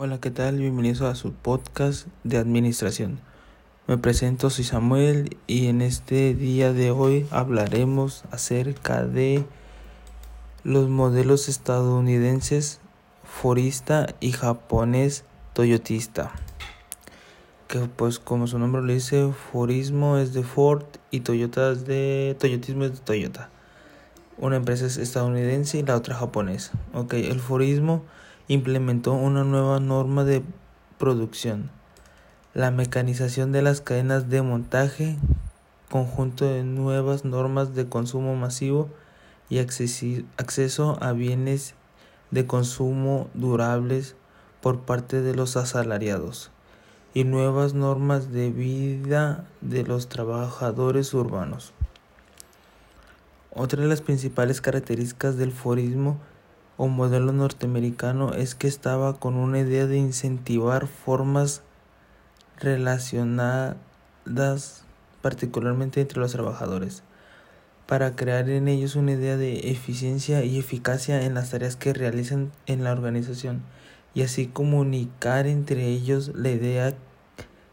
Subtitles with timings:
[0.00, 0.58] Hola, ¿qué tal?
[0.58, 3.18] Bienvenidos a su podcast de administración.
[3.88, 9.44] Me presento, soy Samuel y en este día de hoy hablaremos acerca de
[10.62, 12.78] los modelos estadounidenses
[13.24, 16.30] Forista y japonés Toyotista.
[17.66, 22.36] Que pues como su nombre lo dice, Forismo es de Ford y Toyota es de
[22.38, 23.50] Toyotismo es de Toyota.
[24.36, 26.70] Una empresa es estadounidense y la otra japonesa.
[26.94, 28.04] Ok, el Forismo
[28.48, 30.42] implementó una nueva norma de
[30.98, 31.70] producción,
[32.54, 35.16] la mecanización de las cadenas de montaje,
[35.90, 38.88] conjunto de nuevas normas de consumo masivo
[39.50, 41.74] y acceso a bienes
[42.30, 44.16] de consumo durables
[44.60, 46.50] por parte de los asalariados
[47.14, 51.72] y nuevas normas de vida de los trabajadores urbanos.
[53.54, 56.18] Otra de las principales características del forismo
[56.78, 61.60] o modelo norteamericano es que estaba con una idea de incentivar formas
[62.58, 63.76] relacionadas
[65.20, 67.02] particularmente entre los trabajadores
[67.86, 72.52] para crear en ellos una idea de eficiencia y eficacia en las tareas que realizan
[72.66, 73.62] en la organización
[74.14, 76.94] y así comunicar entre ellos la idea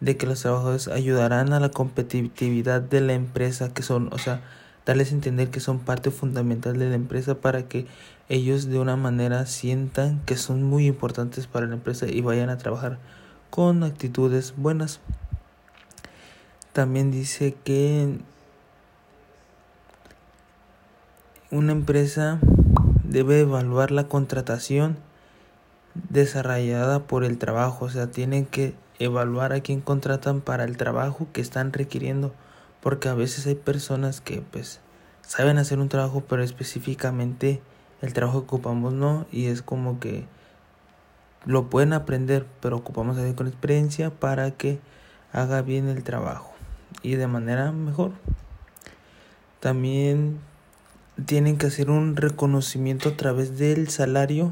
[0.00, 4.42] de que los trabajadores ayudarán a la competitividad de la empresa que son, o sea,
[4.86, 7.86] darles a entender que son parte fundamental de la empresa para que
[8.28, 12.58] ellos de una manera sientan que son muy importantes para la empresa y vayan a
[12.58, 12.98] trabajar
[13.50, 15.00] con actitudes buenas.
[16.72, 18.18] También dice que
[21.50, 22.38] una empresa
[23.04, 24.96] debe evaluar la contratación
[26.08, 31.26] desarrollada por el trabajo, o sea, tienen que evaluar a quién contratan para el trabajo
[31.32, 32.32] que están requiriendo
[32.82, 34.80] porque a veces hay personas que pues
[35.22, 37.62] saben hacer un trabajo pero específicamente
[38.00, 40.26] el trabajo que ocupamos no y es como que
[41.44, 44.80] lo pueden aprender pero ocupamos a con experiencia para que
[45.32, 46.52] haga bien el trabajo
[47.02, 48.12] y de manera mejor.
[49.60, 50.40] También
[51.26, 54.50] tienen que hacer un reconocimiento a través del salario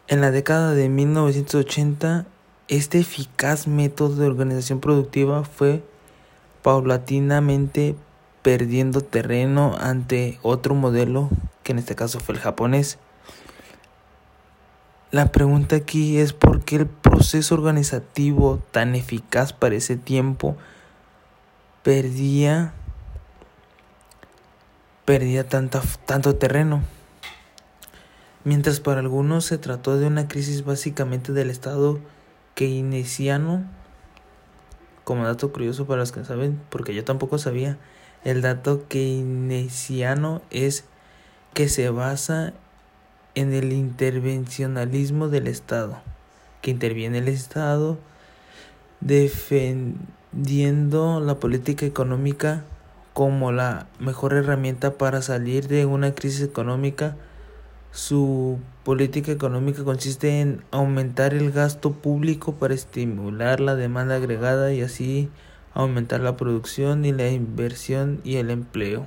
[0.07, 2.25] En la década de 1980,
[2.69, 5.83] este eficaz método de organización productiva fue
[6.61, 7.97] paulatinamente
[8.41, 11.29] perdiendo terreno ante otro modelo,
[11.63, 12.99] que en este caso fue el japonés,
[15.11, 20.57] la pregunta aquí es por qué el proceso organizativo tan eficaz para ese tiempo
[21.83, 22.73] perdía
[25.05, 26.83] perdía tanto terreno.
[28.43, 31.99] Mientras para algunos se trató de una crisis básicamente del Estado
[32.55, 33.63] keynesiano,
[35.05, 37.77] como dato curioso para los que saben, porque yo tampoco sabía,
[38.25, 40.83] el dato keynesiano es
[41.53, 42.53] que se basa
[43.37, 46.01] en el intervencionalismo del Estado,
[46.63, 47.99] que interviene el Estado
[48.99, 52.63] defendiendo la política económica
[53.13, 57.15] como la mejor herramienta para salir de una crisis económica.
[57.91, 64.81] Su política económica consiste en aumentar el gasto público para estimular la demanda agregada y
[64.81, 65.29] así
[65.75, 69.05] aumentar la producción y la inversión y el empleo.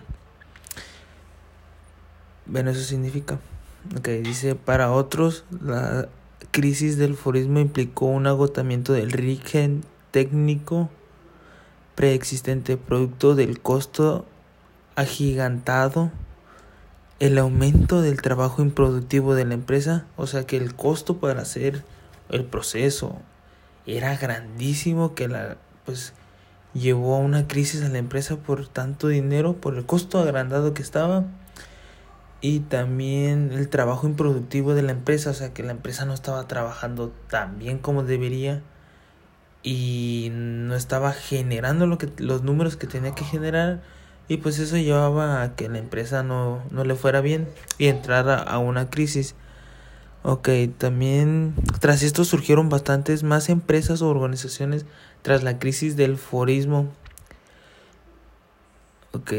[2.46, 3.40] Bueno, eso significa
[3.98, 6.08] Okay, dice, para otros, la
[6.50, 10.90] crisis del forismo implicó un agotamiento del rigen técnico
[11.94, 14.26] preexistente, producto del costo
[14.96, 16.10] agigantado,
[17.20, 21.84] el aumento del trabajo improductivo de la empresa, o sea que el costo para hacer
[22.30, 23.18] el proceso
[23.86, 26.12] era grandísimo que la pues
[26.74, 30.82] llevó a una crisis a la empresa por tanto dinero, por el costo agrandado que
[30.82, 31.24] estaba
[32.40, 36.46] y también el trabajo improductivo de la empresa, o sea que la empresa no estaba
[36.48, 38.62] trabajando tan bien como debería
[39.62, 43.82] y no estaba generando lo que los números que tenía que generar
[44.28, 47.48] y pues eso llevaba a que la empresa no, no le fuera bien
[47.78, 49.34] y entrara a una crisis.
[50.22, 54.86] Ok, también tras esto surgieron bastantes más empresas o organizaciones
[55.22, 56.92] tras la crisis del forismo.
[59.12, 59.32] Ok.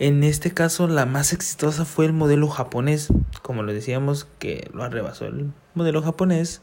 [0.00, 3.08] En este caso la más exitosa fue el modelo japonés,
[3.42, 6.62] como lo decíamos que lo arrebasó el modelo japonés.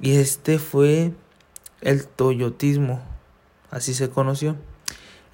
[0.00, 1.12] Y este fue
[1.82, 3.02] el toyotismo,
[3.70, 4.56] así se conoció.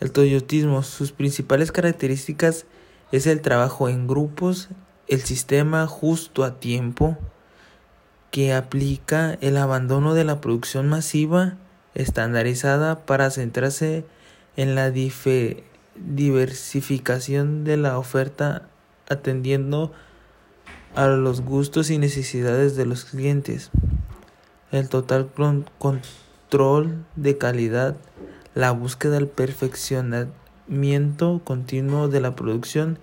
[0.00, 2.66] El toyotismo, sus principales características
[3.12, 4.70] es el trabajo en grupos,
[5.06, 7.16] el sistema justo a tiempo,
[8.32, 11.58] que aplica el abandono de la producción masiva
[11.94, 14.05] estandarizada para centrarse
[14.56, 14.90] en la
[15.96, 18.69] diversificación de la oferta
[19.08, 19.93] atendiendo
[20.94, 23.70] a los gustos y necesidades de los clientes.
[24.70, 25.29] El total
[25.79, 27.96] control de calidad
[28.55, 32.99] la búsqueda del perfeccionamiento continuo de la producción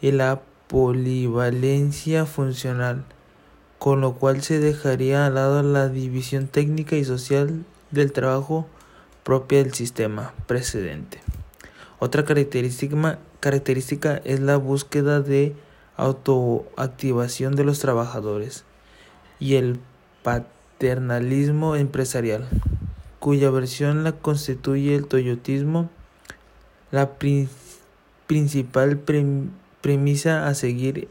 [0.00, 3.04] y la polivalencia funcional,
[3.78, 8.66] con lo cual se dejaría al lado la división técnica y social del trabajo
[9.22, 11.20] propia del sistema precedente.
[12.00, 15.54] Otra característica, es la búsqueda de
[15.96, 18.64] autoactivación de los trabajadores
[19.40, 19.80] y el
[20.22, 22.46] paternalismo empresarial
[23.18, 25.90] cuya versión la constituye el toyotismo,
[26.90, 27.10] la
[28.26, 28.98] principal
[29.80, 31.08] premisa a seguir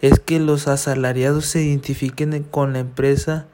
[0.00, 3.46] es que los asalariados se identifiquen con la empresa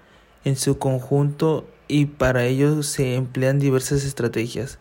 [0.45, 4.79] en su conjunto y para ello se emplean diversas estrategias,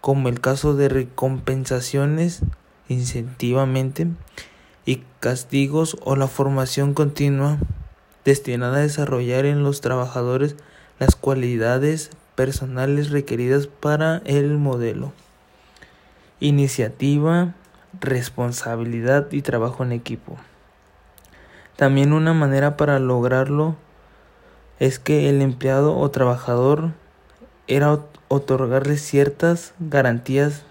[0.00, 2.42] como el caso de recompensaciones
[2.88, 4.06] incentivamente
[4.86, 7.58] y castigos o la formación continua
[8.24, 10.56] destinada a desarrollar en los trabajadores
[10.98, 15.12] las cualidades personales requeridas para el modelo.
[16.40, 17.54] Iniciativa,
[18.00, 20.36] responsabilidad y trabajo en equipo.
[21.76, 23.76] También una manera para lograrlo
[24.78, 26.92] es que el empleado o trabajador
[27.66, 30.62] era otorgarle ciertas garantías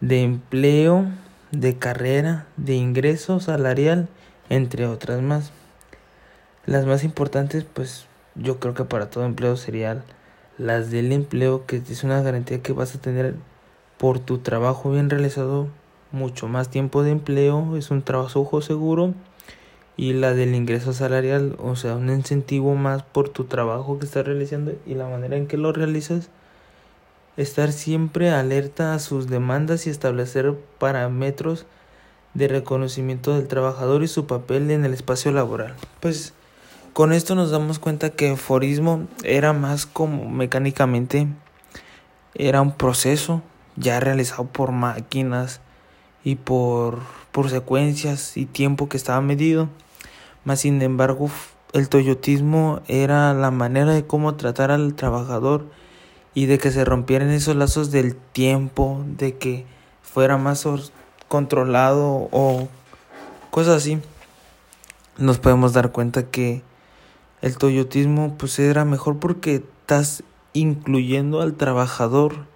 [0.00, 1.06] de empleo,
[1.50, 4.08] de carrera, de ingreso salarial,
[4.48, 5.52] entre otras más.
[6.66, 10.02] Las más importantes pues yo creo que para todo empleo sería
[10.58, 13.34] las del empleo, que es una garantía que vas a tener
[13.96, 15.68] por tu trabajo bien realizado
[16.12, 19.14] mucho más tiempo de empleo, es un trabajo seguro
[19.96, 24.24] y la del ingreso salarial, o sea, un incentivo más por tu trabajo que estás
[24.24, 26.30] realizando y la manera en que lo realizas.
[27.38, 31.66] Estar siempre alerta a sus demandas y establecer parámetros
[32.34, 35.76] de reconocimiento del trabajador y su papel en el espacio laboral.
[36.00, 36.34] Pues
[36.94, 41.28] con esto nos damos cuenta que el forismo era más como mecánicamente,
[42.34, 43.40] era un proceso
[43.76, 45.60] ya realizado por máquinas
[46.24, 46.98] y por,
[47.30, 49.68] por secuencias y tiempo que estaba medido.
[50.44, 51.30] Más sin embargo,
[51.72, 55.66] el toyotismo era la manera de cómo tratar al trabajador
[56.34, 59.66] y de que se rompieran esos lazos del tiempo, de que
[60.02, 60.66] fuera más
[61.28, 62.68] controlado o
[63.50, 64.00] cosas así.
[65.16, 66.62] Nos podemos dar cuenta que
[67.42, 70.22] el toyotismo pues era mejor porque estás
[70.52, 72.46] incluyendo al trabajador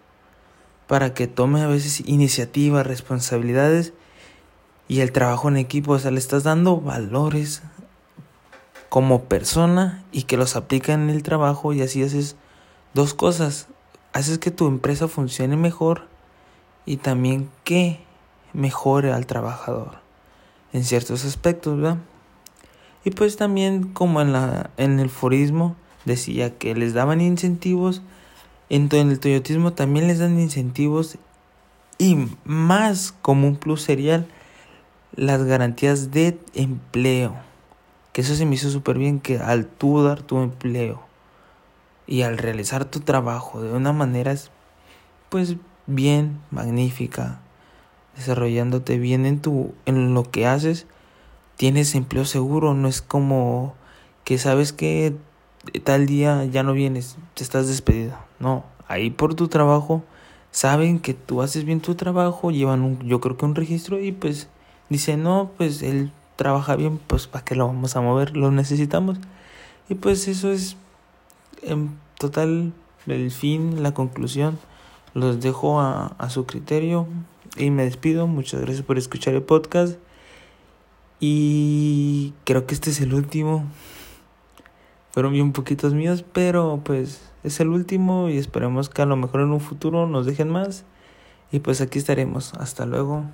[0.87, 3.93] para que tome a veces iniciativa, responsabilidades
[4.89, 7.63] y el trabajo en equipo, o sea, le estás dando valores
[8.89, 12.37] como persona y que los aplica en el trabajo y así haces
[12.95, 13.69] dos cosas,
[14.13, 16.07] haces que tu empresa funcione mejor
[16.85, 18.01] y también que
[18.53, 20.01] mejore al trabajador
[20.73, 21.99] en ciertos aspectos, ¿verdad?
[23.05, 28.03] Y pues también como en, la, en el forismo decía que les daban incentivos,
[28.69, 31.19] en el toyotismo también les dan incentivos
[31.99, 34.27] y más como un plus serial
[35.15, 37.35] las garantías de empleo.
[38.13, 41.12] Que eso se me hizo súper bien que al tú dar tu empleo
[42.13, 44.35] y al realizar tu trabajo de una manera
[45.31, 47.41] pues bien, magnífica,
[48.15, 50.87] desarrollándote bien en tu en lo que haces,
[51.57, 53.75] tienes empleo seguro, no es como
[54.25, 55.17] que sabes que
[55.85, 58.19] tal día ya no vienes, te estás despedido.
[58.41, 60.05] No, ahí por tu trabajo
[60.51, 64.13] saben que tú haces bien tu trabajo, llevan un, yo creo que un registro y
[64.13, 64.49] pues
[64.91, 69.17] dicen, no, pues él trabaja bien, pues para qué lo vamos a mover, lo necesitamos.
[69.89, 70.77] Y pues eso es
[71.63, 72.73] en total
[73.07, 74.59] el fin, la conclusión.
[75.15, 77.07] Los dejo a, a su criterio
[77.57, 78.27] y me despido.
[78.27, 79.99] Muchas gracias por escuchar el podcast.
[81.21, 83.65] Y creo que este es el último.
[85.13, 89.43] fueron bien poquitos míos, pero pues es el último y esperemos que a lo mejor
[89.43, 90.85] en un futuro nos dejen más.
[91.53, 92.55] Y pues aquí estaremos.
[92.55, 93.25] Hasta luego.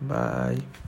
[0.00, 0.80] Bye.